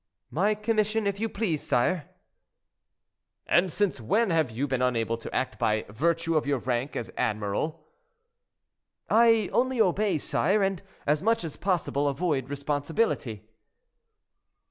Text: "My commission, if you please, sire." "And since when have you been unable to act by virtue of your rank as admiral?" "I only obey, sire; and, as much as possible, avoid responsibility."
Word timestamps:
"My 0.31 0.55
commission, 0.55 1.05
if 1.05 1.19
you 1.19 1.29
please, 1.29 1.61
sire." 1.61 2.09
"And 3.45 3.71
since 3.71 4.01
when 4.01 4.31
have 4.31 4.49
you 4.49 4.65
been 4.67 4.81
unable 4.81 5.15
to 5.17 5.31
act 5.31 5.59
by 5.59 5.85
virtue 5.89 6.35
of 6.35 6.47
your 6.47 6.57
rank 6.57 6.95
as 6.95 7.11
admiral?" 7.17 7.85
"I 9.11 9.51
only 9.53 9.79
obey, 9.79 10.17
sire; 10.17 10.63
and, 10.63 10.81
as 11.05 11.21
much 11.21 11.43
as 11.43 11.55
possible, 11.55 12.07
avoid 12.07 12.49
responsibility." 12.49 13.47